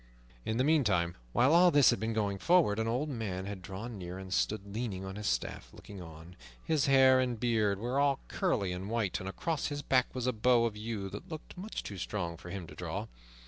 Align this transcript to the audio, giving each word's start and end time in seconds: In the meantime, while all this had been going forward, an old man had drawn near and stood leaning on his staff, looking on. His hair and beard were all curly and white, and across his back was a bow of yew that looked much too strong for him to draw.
In 0.45 0.57
the 0.57 0.63
meantime, 0.63 1.15
while 1.31 1.53
all 1.53 1.69
this 1.69 1.91
had 1.91 1.99
been 1.99 2.11
going 2.13 2.39
forward, 2.39 2.79
an 2.79 2.87
old 2.87 3.07
man 3.07 3.45
had 3.45 3.61
drawn 3.61 3.99
near 3.99 4.17
and 4.17 4.33
stood 4.33 4.65
leaning 4.73 5.05
on 5.05 5.15
his 5.15 5.27
staff, 5.27 5.69
looking 5.71 6.01
on. 6.01 6.35
His 6.63 6.87
hair 6.87 7.19
and 7.19 7.39
beard 7.39 7.77
were 7.77 7.99
all 7.99 8.19
curly 8.27 8.71
and 8.71 8.89
white, 8.89 9.19
and 9.19 9.29
across 9.29 9.67
his 9.67 9.83
back 9.83 10.07
was 10.15 10.25
a 10.25 10.33
bow 10.33 10.65
of 10.65 10.75
yew 10.75 11.07
that 11.11 11.29
looked 11.29 11.55
much 11.55 11.83
too 11.83 11.99
strong 11.99 12.35
for 12.35 12.49
him 12.49 12.65
to 12.65 12.73
draw. 12.73 13.05